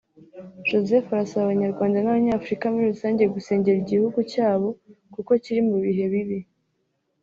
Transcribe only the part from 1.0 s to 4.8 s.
arasaba Abanyarwanda n’Abanyafurika muri rusange gusengera igihugu cyabo